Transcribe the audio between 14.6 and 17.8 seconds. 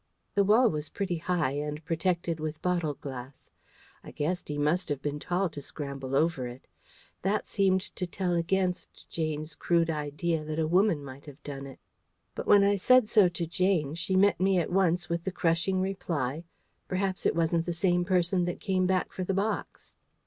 once with the crushing reply: "Perhaps it wasn't the